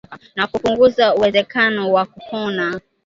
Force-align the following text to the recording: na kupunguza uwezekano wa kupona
na 0.35 0.43
kupunguza 0.51 1.05
uwezekano 1.15 1.91
wa 1.93 2.05
kupona 2.05 2.65